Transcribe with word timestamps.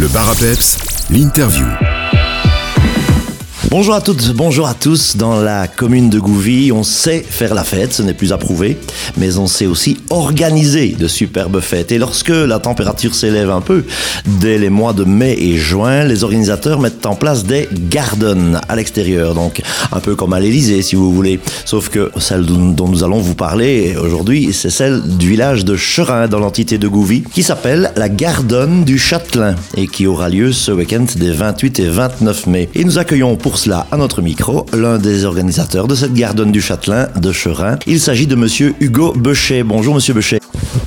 Le 0.00 0.08
bar 0.08 0.30
l'interview. 1.10 1.99
Bonjour 3.70 3.94
à 3.94 4.00
toutes, 4.00 4.32
bonjour 4.32 4.66
à 4.66 4.74
tous. 4.74 5.16
Dans 5.16 5.40
la 5.40 5.68
commune 5.68 6.10
de 6.10 6.18
Gouvy, 6.18 6.72
on 6.72 6.82
sait 6.82 7.20
faire 7.20 7.54
la 7.54 7.62
fête, 7.62 7.92
ce 7.92 8.02
n'est 8.02 8.14
plus 8.14 8.32
approuvé, 8.32 8.76
mais 9.16 9.38
on 9.38 9.46
sait 9.46 9.66
aussi 9.66 9.98
organiser 10.10 10.96
de 10.98 11.06
superbes 11.06 11.60
fêtes. 11.60 11.92
Et 11.92 11.98
lorsque 11.98 12.30
la 12.30 12.58
température 12.58 13.14
s'élève 13.14 13.48
un 13.48 13.60
peu, 13.60 13.84
dès 14.26 14.58
les 14.58 14.70
mois 14.70 14.92
de 14.92 15.04
mai 15.04 15.36
et 15.38 15.56
juin, 15.56 16.02
les 16.02 16.24
organisateurs 16.24 16.80
mettent 16.80 17.06
en 17.06 17.14
place 17.14 17.44
des 17.44 17.68
gardens 17.88 18.60
à 18.68 18.74
l'extérieur, 18.74 19.34
donc 19.34 19.62
un 19.92 20.00
peu 20.00 20.16
comme 20.16 20.32
à 20.32 20.40
l'Elysée 20.40 20.82
si 20.82 20.96
vous 20.96 21.12
voulez. 21.12 21.38
Sauf 21.64 21.90
que 21.90 22.10
celle 22.18 22.44
dont 22.46 22.88
nous 22.88 23.04
allons 23.04 23.20
vous 23.20 23.36
parler 23.36 23.94
aujourd'hui, 24.02 24.52
c'est 24.52 24.70
celle 24.70 25.00
du 25.16 25.28
village 25.28 25.64
de 25.64 25.76
Cherin 25.76 26.26
dans 26.26 26.40
l'entité 26.40 26.76
de 26.76 26.88
Gouvy, 26.88 27.22
qui 27.22 27.44
s'appelle 27.44 27.92
la 27.94 28.08
Garden 28.08 28.82
du 28.82 28.98
Châtelain 28.98 29.54
et 29.76 29.86
qui 29.86 30.08
aura 30.08 30.28
lieu 30.28 30.50
ce 30.50 30.72
week-end 30.72 31.06
des 31.14 31.30
28 31.30 31.78
et 31.78 31.88
29 31.88 32.46
mai. 32.48 32.68
Et 32.74 32.84
nous 32.84 32.98
accueillons 32.98 33.36
pour 33.36 33.59
cela 33.60 33.86
à 33.92 33.98
notre 33.98 34.22
micro 34.22 34.64
l'un 34.72 34.96
des 34.96 35.26
organisateurs 35.26 35.86
de 35.86 35.94
cette 35.94 36.14
Gardonne 36.14 36.50
du 36.50 36.62
Châtelain 36.62 37.08
de 37.16 37.30
Cherin. 37.30 37.78
Il 37.86 38.00
s'agit 38.00 38.26
de 38.26 38.34
monsieur 38.34 38.74
Hugo 38.80 39.12
Bechet. 39.12 39.64
Bonjour 39.64 39.94
monsieur 39.94 40.14
Bechet. 40.14 40.40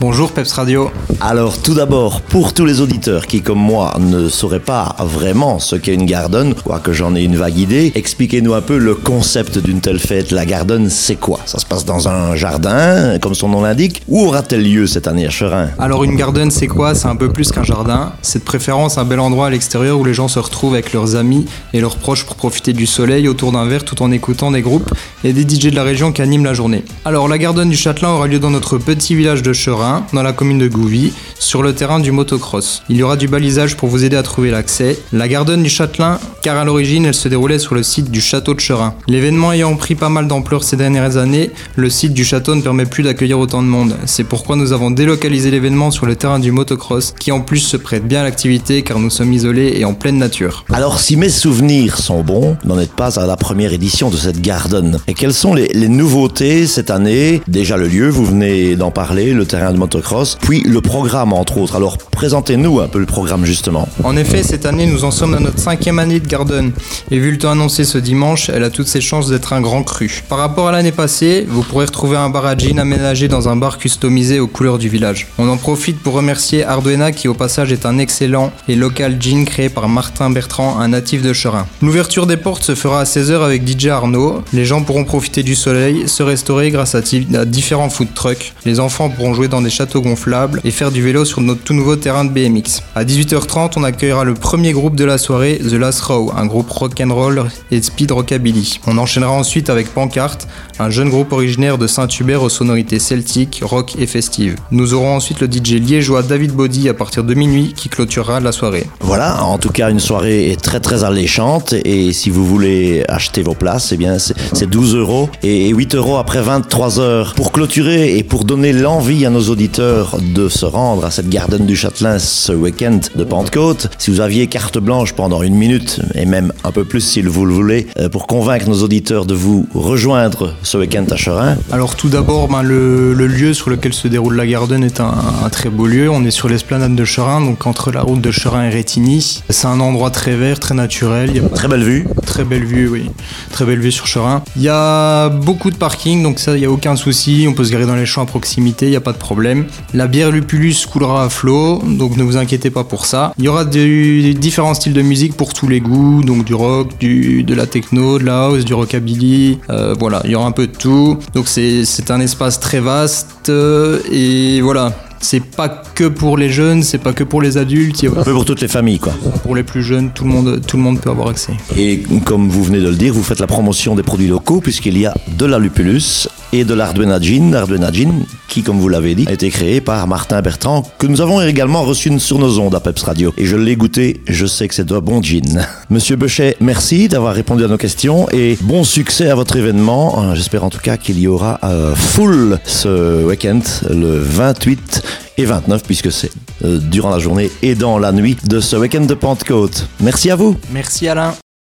Bonjour 0.06 0.34
Peps 0.34 0.52
Radio. 0.52 0.92
Alors 1.22 1.62
tout 1.62 1.76
d'abord, 1.76 2.20
pour 2.20 2.54
tous 2.54 2.66
les 2.66 2.82
auditeurs 2.82 3.26
qui 3.26 3.42
comme 3.42 3.60
moi 3.60 3.96
ne 4.02 4.28
sauraient 4.28 4.60
pas 4.60 4.98
vraiment 5.00 5.60
ce 5.60 5.78
qu'est 5.78 5.94
une 5.94 6.06
Gardonne, 6.06 6.56
quoique 6.56 6.92
j'en 6.92 7.16
ai 7.16 7.24
une 7.24 7.38
vague 7.38 7.58
idée, 7.58 7.94
expliquez-nous 7.96 8.54
un 8.54 8.60
peu 8.60 8.78
le 8.78 8.96
concept 8.96 9.60
d'une 9.60 9.80
telle 9.80 10.00
fête. 10.00 10.32
La 10.32 10.46
Gardonne, 10.46 10.90
c'est 10.90 11.16
quoi? 11.16 11.40
Ça 11.46 11.58
se 11.58 11.66
passe 11.66 11.86
dans 11.86 12.10
un 12.10 12.36
jardin, 12.36 13.18
comme 13.20 13.34
son 13.34 13.48
nom 13.48 13.62
l'indique? 13.62 14.02
Où 14.10 14.26
aura-t-elle 14.26 14.70
lieu 14.70 14.88
cette 14.88 15.08
année 15.08 15.26
à 15.26 15.30
Cherin? 15.30 15.70
Alors 15.80 16.04
une 16.04 16.18
Gardonne, 16.18 16.52
c'est 16.52 16.68
quoi? 16.68 16.96
C'est 16.96 17.08
un 17.08 17.16
peu 17.16 17.32
plus 17.32 17.54
qu'un 17.54 17.64
jardin. 17.64 18.12
C'est 18.22 18.40
de 18.40 18.44
préférence 18.44 18.98
un 18.98 19.06
bel 19.06 19.22
endroit 19.22 19.48
à 19.48 19.50
l'extérieur 19.52 19.98
où 19.98 20.04
les 20.04 20.14
gens 20.14 20.28
se 20.28 20.40
retrouvent 20.40 20.74
avec 20.74 20.92
leurs 20.92 21.16
amis 21.16 21.46
et 21.72 21.80
leurs 21.80 21.96
proches 21.96 22.26
pour 22.26 22.36
profiter 22.36 22.74
du 22.74 22.88
soleil 22.88 23.30
autour 23.30 23.54
d'un 23.54 23.66
verre 23.68 23.86
tout 23.86 24.04
en 24.04 24.12
écoutant 24.12 24.52
des 24.52 24.62
groupes 24.62 24.94
et 25.24 25.32
des 25.32 25.44
DJ 25.44 25.70
de 25.70 25.78
la 25.78 25.84
région 25.84 26.12
qui 26.12 26.22
animent 26.22 26.44
la 26.44 26.54
journée. 26.54 26.84
Alors 27.06 27.30
la 27.30 27.38
Gardonne 27.38 27.70
du 27.70 27.78
Châtelain 27.78 28.10
aura 28.10 28.28
lieu 28.28 28.40
dans 28.40 28.50
notre 28.50 28.78
petit 28.78 29.16
village 29.16 29.42
de 29.42 29.54
Cherin, 29.54 29.93
dans 30.14 30.24
la 30.24 30.34
commune 30.34 30.60
de 30.60 30.68
Gouvy, 30.68 31.14
sur 31.40 31.62
le 31.62 31.74
terrain 31.74 32.00
du 32.00 32.12
motocross. 32.12 32.84
Il 32.90 32.98
y 32.98 33.04
aura 33.04 33.18
du 33.18 33.28
balisage 33.28 33.76
pour 33.76 33.90
vous 33.90 34.04
aider 34.04 34.16
à 34.16 34.24
trouver 34.24 34.52
l'accès. 34.52 35.00
La 35.12 35.28
Gardonne 35.28 35.64
du 35.64 35.70
Châtelain, 35.70 36.20
car 36.42 36.58
à 36.58 36.66
l'origine 36.66 37.06
elle 37.06 37.14
se 37.14 37.28
déroulait 37.28 37.60
sur 37.60 37.76
le 37.76 37.84
site 37.84 38.10
du 38.10 38.22
château 38.22 38.54
de 38.54 38.60
Cherin. 38.60 38.96
L'événement 39.08 39.52
ayant 39.52 39.76
pris 39.76 39.96
pas 39.96 40.10
mal 40.10 40.28
d'ampleur 40.28 40.64
ces 40.64 40.78
dernières 40.78 41.18
années, 41.18 41.52
le 41.76 41.90
site 41.90 42.14
du 42.14 42.24
château 42.24 42.56
ne 42.56 42.62
permet 42.62 42.86
plus 42.86 43.04
d'accueillir 43.04 43.40
autant 43.40 43.62
de 43.62 43.68
monde. 43.68 43.96
C'est 44.06 44.24
pourquoi 44.24 44.56
nous 44.56 44.72
avons 44.72 44.92
délocalisé 44.92 45.52
l'événement 45.52 45.92
sur 45.92 46.06
le 46.06 46.16
terrain 46.16 46.40
du 46.40 46.52
motocross, 46.52 47.14
qui 47.20 47.32
en 47.32 47.42
plus 47.42 47.60
se 47.60 47.78
prête 47.78 48.08
bien 48.08 48.22
à 48.22 48.24
l'activité 48.24 48.84
car 48.84 49.00
nous 49.00 49.10
sommes 49.10 49.34
isolés 49.34 49.74
et 49.78 49.86
en 49.86 49.94
pleine 49.94 50.18
nature. 50.18 50.66
Alors 50.72 51.00
si 51.00 51.18
mes 51.18 51.30
souvenirs 51.30 51.98
sont 51.98 52.22
bons, 52.24 52.58
n'en 52.64 52.80
êtes 52.80 52.94
pas 52.94 53.20
à 53.20 53.26
la 53.26 53.36
première 53.36 53.74
édition 53.74 54.10
de 54.10 54.18
cette 54.18 54.42
Garden. 54.42 55.00
Et 55.08 55.14
quelles 55.14 55.34
sont 55.34 55.54
les, 55.54 55.68
les 55.68 55.90
nouveautés 55.90 56.68
cette 56.68 56.90
année? 56.90 57.42
Déjà 57.48 57.78
le 57.78 57.88
lieu, 57.88 58.10
vous 58.10 58.26
venez 58.26 58.76
d'en 58.76 58.92
parler, 58.92 59.34
le 59.34 59.46
terrain 59.46 59.73
de 59.74 59.80
motocross, 59.80 60.38
puis 60.42 60.62
le 60.62 60.82
programme 60.82 61.34
entre 61.34 61.58
autres. 61.58 61.76
Alors 61.76 61.98
présentez-nous 62.24 62.80
un 62.80 62.88
peu 62.88 63.00
le 63.00 63.06
programme 63.06 63.44
justement. 63.44 63.86
En 64.02 64.16
effet, 64.16 64.44
cette 64.44 64.66
année, 64.66 64.86
nous 64.86 65.04
en 65.04 65.12
sommes 65.12 65.34
à 65.34 65.42
notre 65.42 65.60
cinquième 65.60 66.00
année 66.00 66.22
de 66.22 66.26
Garden. 66.26 66.72
Et 67.12 67.20
vu 67.20 67.32
le 67.32 67.38
temps 67.38 67.52
annoncé 67.52 67.84
ce 67.84 67.98
dimanche, 67.98 68.48
elle 68.48 68.64
a 68.64 68.70
toutes 68.70 68.88
ses 68.88 69.02
chances 69.02 69.28
d'être 69.28 69.52
un 69.52 69.60
grand 69.60 69.84
cru. 69.84 70.24
Par 70.30 70.38
rapport 70.38 70.70
à 70.70 70.72
l'année 70.72 70.94
passée, 70.94 71.46
vous 71.46 71.64
pourrez 71.64 71.84
retrouver 71.84 72.16
un 72.16 72.30
bar 72.30 72.46
à 72.46 72.56
gin 72.56 72.80
aménagé 72.80 73.28
dans 73.28 73.50
un 73.50 73.58
bar 73.58 73.78
customisé 73.78 74.40
aux 74.40 74.48
couleurs 74.48 74.78
du 74.78 74.88
village. 74.88 75.28
On 75.38 75.50
en 75.50 75.58
profite 75.58 76.00
pour 76.00 76.14
remercier 76.14 76.64
Arduena 76.64 77.12
qui 77.12 77.28
au 77.28 77.34
passage 77.34 77.74
est 77.74 77.86
un 77.86 77.98
excellent 77.98 78.54
et 78.70 78.76
local 78.76 79.18
gin 79.20 79.44
créé 79.44 79.68
par 79.68 79.90
Martin 79.90 80.30
Bertrand, 80.30 80.80
un 80.80 80.88
natif 80.88 81.24
de 81.24 81.34
Cherin. 81.34 81.68
L'ouverture 81.82 82.26
des 82.26 82.38
portes 82.38 82.64
se 82.64 82.74
fera 82.74 83.02
à 83.02 83.04
16h 83.04 83.44
avec 83.44 83.68
DJ 83.68 83.88
Arnaud. 83.88 84.46
Les 84.54 84.64
gens 84.64 84.82
pourront 84.82 85.04
profiter 85.04 85.44
du 85.44 85.56
soleil, 85.56 86.08
se 86.08 86.24
restaurer 86.24 86.72
grâce 86.72 86.96
à, 86.96 87.00
à 87.00 87.44
différents 87.44 87.90
food 87.90 88.14
trucks. 88.16 88.54
Les 88.64 88.80
enfants 88.80 89.10
pourront 89.10 89.34
jouer 89.34 89.50
dans 89.50 89.62
des 89.62 89.70
châteaux 89.70 90.02
gonflables 90.02 90.62
et 90.64 90.72
faire 90.72 90.94
du 90.94 91.02
vélo 91.02 91.26
sur 91.26 91.42
notre 91.42 91.64
tout 91.64 91.74
nouveau 91.74 91.98
terrain 91.98 92.13
de 92.14 92.30
BMX. 92.30 92.84
À 92.96 93.04
18h30, 93.04 93.72
on 93.78 93.84
accueillera 93.84 94.24
le 94.24 94.36
premier 94.36 94.72
groupe 94.72 94.96
de 94.96 95.04
la 95.04 95.18
soirée, 95.18 95.58
The 95.58 95.74
Last 95.74 96.02
Row, 96.02 96.32
un 96.38 96.46
groupe 96.46 96.70
rock 96.70 97.02
and 97.02 97.12
roll 97.12 97.44
et 97.72 97.82
speed 97.82 98.12
rockabilly. 98.12 98.80
On 98.86 99.00
enchaînera 99.00 99.32
ensuite 99.32 99.72
avec 99.72 99.92
Pancarte, 99.92 100.48
un 100.78 100.92
jeune 100.92 101.10
groupe 101.10 101.32
originaire 101.32 101.80
de 101.80 101.88
Saint-Hubert 101.88 102.44
aux 102.44 102.50
sonorités 102.50 103.00
celtiques, 103.00 103.62
rock 103.64 103.96
et 103.98 104.06
festives. 104.06 104.58
Nous 104.70 104.94
aurons 104.94 105.16
ensuite 105.16 105.40
le 105.40 105.48
DJ 105.48 105.82
liégeois 105.82 106.22
David 106.22 106.52
Body 106.52 106.88
à 106.88 106.94
partir 106.94 107.24
de 107.24 107.34
minuit 107.34 107.74
qui 107.76 107.90
clôturera 107.90 108.40
la 108.40 108.52
soirée. 108.52 108.86
Voilà, 109.00 109.44
en 109.44 109.58
tout 109.58 109.70
cas 109.70 109.90
une 109.90 110.00
soirée 110.00 110.56
très 110.62 110.80
très 110.80 111.04
alléchante 111.04 111.74
et 111.74 112.14
si 112.14 112.30
vous 112.30 112.46
voulez 112.46 113.04
acheter 113.08 113.42
vos 113.42 113.56
places, 113.56 113.92
eh 113.92 113.98
bien 113.98 114.18
c'est 114.20 114.70
12 114.70 114.96
euros 114.96 115.30
et 115.42 115.70
8 115.70 115.96
euros 115.96 116.18
après 116.18 116.44
23 116.44 117.00
heures. 117.00 117.34
Pour 117.34 117.52
clôturer 117.52 118.18
et 118.18 118.24
pour 118.24 118.44
donner 118.44 118.72
l'envie 118.72 119.26
à 119.26 119.32
nos 119.32 119.50
auditeurs 119.50 120.18
de 120.22 120.48
se 120.50 120.66
rendre 120.66 121.06
à 121.06 121.12
cette 121.12 121.30
Garden 121.30 121.66
du 121.66 121.76
Ce 122.04 122.52
week-end 122.52 123.00
de 123.16 123.24
Pentecôte, 123.24 123.90
si 123.98 124.12
vous 124.12 124.20
aviez 124.20 124.48
carte 124.48 124.78
blanche 124.78 125.14
pendant 125.14 125.42
une 125.42 125.56
minute 125.56 126.02
et 126.16 126.26
même 126.26 126.52
un 126.66 126.72
peu 126.72 126.84
plus 126.84 127.00
si 127.00 127.22
vous 127.22 127.46
le 127.46 127.54
voulez, 127.54 127.88
euh, 127.98 128.10
pour 128.10 128.28
convaincre 128.28 128.68
nos 128.68 128.84
auditeurs 128.84 129.26
de 129.26 129.34
vous 129.34 129.68
rejoindre 129.74 130.54
ce 130.64 130.78
week-end 130.78 131.06
à 131.10 131.16
Cherin. 131.16 131.56
Alors 131.72 131.96
tout 131.96 132.10
d'abord, 132.10 132.50
ben, 132.50 132.62
le, 132.62 133.14
le, 133.14 133.28
lieu 133.28 133.54
sur 133.54 133.70
lequel 133.70 133.94
se 133.94 134.10
déroule 134.10 134.36
la 134.36 134.46
Garden 134.46 134.84
est 134.84 135.00
un, 135.00 135.14
un 135.46 135.50
très 135.50 135.70
beau 135.70 135.88
lieu. 135.88 136.10
On 136.10 136.26
est 136.26 136.32
sur 136.32 136.50
l'esplanade 136.50 136.94
de 136.94 137.06
Cherin, 137.06 137.40
donc 137.40 137.66
entre 137.66 137.92
la 137.92 138.02
route 138.02 138.20
de 138.20 138.32
Cherin 138.32 138.66
et 138.66 138.70
Rétigny. 138.70 139.42
C'est 139.50 139.68
un 139.68 139.80
endroit 139.80 140.12
très 140.12 140.36
vert, 140.36 140.60
très 140.60 140.76
naturel. 140.76 141.30
Il 141.34 141.42
y 141.42 141.46
a 141.46 141.48
très 141.48 141.70
belle 141.70 141.84
vue. 141.84 142.06
Très 142.26 142.44
belle 142.44 142.66
vue, 142.66 142.90
oui. 142.90 143.10
Très 143.52 143.64
belle 143.64 143.80
vue 143.80 143.94
sur 143.94 144.08
Cherin. 144.08 144.44
Il 144.58 144.64
y 144.64 144.70
a 144.70 145.30
beaucoup 145.30 145.72
de 145.72 145.78
parking, 145.78 146.22
donc 146.22 146.40
ça, 146.40 146.56
il 146.56 146.60
n'y 146.60 146.66
a 146.66 146.72
aucun 146.72 146.98
souci. 146.98 147.46
On 147.48 147.54
peut 147.54 147.64
se 147.64 147.72
garer 147.72 147.86
dans 147.86 147.96
les 147.96 148.06
champs 148.06 148.24
à 148.24 148.26
proximité, 148.26 148.88
il 148.88 148.92
n'y 148.92 148.98
a 148.98 149.02
pas 149.02 149.14
de 149.14 149.18
problème. 149.18 149.66
La 149.94 150.08
bière 150.08 150.32
Lupulus 150.32 150.86
coulera 150.92 151.24
à 151.24 151.30
flot, 151.30 151.82
donc 151.86 152.18
ne 152.18 152.24
vous 152.24 152.38
inquiétez 152.38 152.70
pas 152.70 152.84
pour 152.84 153.06
ça. 153.06 153.34
Il 153.38 153.46
y 153.46 153.48
aura 153.48 153.66
des 153.66 154.34
différents 154.34 154.74
styles 154.74 154.94
de 154.94 155.02
musique 155.02 155.36
pour 155.36 155.54
tous 155.54 155.68
les 155.68 155.80
goûts, 155.80 156.24
donc 156.24 156.46
du 156.46 156.54
rock, 156.54 156.98
du, 157.00 157.44
de 157.44 157.54
la 157.54 157.66
techno, 157.66 158.20
de 158.20 158.26
la 158.26 158.46
house, 158.46 158.66
du 158.66 158.74
rockabilly. 158.74 159.60
Euh, 159.70 159.96
voilà, 160.00 160.22
il 160.26 160.32
y 160.32 160.36
aura 160.36 160.48
un 160.48 160.52
peu 160.52 160.68
de 160.68 160.76
tout. 160.76 161.18
Donc 161.34 161.48
c'est 161.48 162.12
un 162.12 162.20
espace 162.20 162.60
très 162.60 162.80
vaste 162.80 163.50
euh, 163.50 164.00
et 164.12 164.62
voilà, 164.62 164.94
c'est 165.20 165.44
pas 165.44 165.70
que 165.70 166.06
pour 166.06 166.38
les 166.38 166.50
jeunes, 166.50 166.84
c'est 166.84 166.98
pas 166.98 167.14
que 167.14 167.24
pour 167.24 167.42
les 167.42 167.58
adultes. 167.58 168.04
Un 168.04 168.24
peu 168.24 168.34
pour 168.34 168.46
toutes 168.46 168.62
les 168.62 168.68
familles, 168.68 169.00
quoi. 169.00 169.14
Pour 169.44 169.56
les 169.56 169.64
plus 169.64 169.84
jeunes, 169.84 170.12
tout 170.14 170.26
le 170.26 170.30
monde, 170.30 170.62
tout 170.66 170.78
le 170.78 170.84
monde 170.84 171.00
peut 171.00 171.10
avoir 171.10 171.30
accès. 171.30 171.54
Et 171.78 172.04
comme 172.26 172.50
vous 172.50 172.64
venez 172.64 172.80
de 172.80 172.90
le 172.90 172.96
dire, 172.96 173.14
vous 173.14 173.24
faites 173.24 173.40
la 173.40 173.48
promotion 173.48 173.96
des 173.96 174.04
produits 174.04 174.28
locaux 174.28 174.62
puisqu'il 174.62 174.98
y 174.98 175.06
a 175.06 175.14
de 175.38 175.46
la 175.46 175.60
Lupulus 175.60 176.28
et 176.54 176.64
de 176.64 176.74
l'Arduena 176.74 177.20
Gin. 177.20 177.52
L'Arduena 177.52 177.92
Gin, 177.92 178.24
qui, 178.48 178.62
comme 178.64 178.80
vous 178.80 178.88
l'avez 178.88 179.16
dit, 179.16 179.26
a 179.28 179.34
été 179.34 179.50
créé 179.50 179.82
par 179.82 180.08
Martin 180.08 180.42
Bertrand, 180.42 180.84
que 181.00 181.08
nous 181.08 181.20
avons 181.20 181.42
également 181.42 181.84
reçu 181.84 182.18
sur 182.20 182.40
nos 182.40 182.60
ondes 182.60 182.76
à 182.76 182.80
Peps 182.80 183.02
Radio. 183.04 183.34
Et 183.38 183.46
je 183.46 183.58
l'ai 183.58 183.76
goûté, 183.76 184.22
je 184.28 184.46
sais 184.46 184.68
que 184.68 184.76
c'est 184.76 184.92
un 184.92 185.00
bon 185.00 185.22
gin. 185.22 185.66
Monsieur 185.90 186.16
Bechet, 186.16 186.56
merci 186.62 187.08
d'avoir 187.08 187.34
répondu 187.34 187.64
à 187.66 187.68
nos 187.68 187.78
questions 187.78 188.30
et 188.32 188.58
bon 188.62 188.84
succès 188.84 189.30
à 189.30 189.36
votre 189.36 189.56
événement. 189.56 190.36
J'espère 190.36 190.64
en 190.64 190.70
tout 190.70 190.80
cas 190.80 190.98
qu'il 190.98 191.20
y 191.20 191.28
aura 191.28 191.60
euh, 191.64 191.96
full 191.96 192.60
ce 192.66 193.26
week-end, 193.26 193.62
le 193.90 194.20
28 194.20 195.04
et 195.38 195.46
29, 195.46 195.84
puisque 195.84 196.12
c'est 196.12 196.32
euh, 196.64 196.78
durant 196.78 197.10
la 197.10 197.20
journée 197.20 197.50
et 197.64 197.74
dans 197.74 197.98
la 197.98 198.12
nuit 198.12 198.38
de 198.46 198.60
ce 198.60 198.76
week-end 198.76 199.06
de 199.06 199.14
Pentecôte. 199.16 199.88
Merci 200.00 200.30
à 200.30 200.36
vous. 200.36 200.56
Merci 200.72 201.08
Alain. 201.08 201.34